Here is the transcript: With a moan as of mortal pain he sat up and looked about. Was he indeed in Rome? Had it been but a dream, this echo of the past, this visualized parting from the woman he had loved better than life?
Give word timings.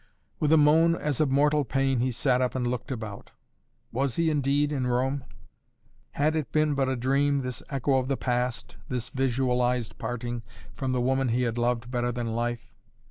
With 0.39 0.51
a 0.51 0.57
moan 0.57 0.95
as 0.95 1.21
of 1.21 1.29
mortal 1.29 1.63
pain 1.63 1.99
he 1.99 2.09
sat 2.09 2.41
up 2.41 2.55
and 2.55 2.65
looked 2.65 2.91
about. 2.91 3.33
Was 3.91 4.15
he 4.15 4.31
indeed 4.31 4.71
in 4.71 4.87
Rome? 4.87 5.23
Had 6.13 6.35
it 6.35 6.51
been 6.51 6.73
but 6.73 6.89
a 6.89 6.95
dream, 6.95 7.41
this 7.41 7.61
echo 7.69 7.97
of 7.99 8.07
the 8.07 8.17
past, 8.17 8.77
this 8.89 9.09
visualized 9.09 9.99
parting 9.99 10.41
from 10.73 10.91
the 10.91 11.01
woman 11.01 11.27
he 11.27 11.43
had 11.43 11.55
loved 11.55 11.91
better 11.91 12.11
than 12.11 12.25
life? 12.29 12.73